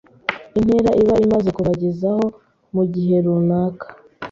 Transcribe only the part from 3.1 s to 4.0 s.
runaka.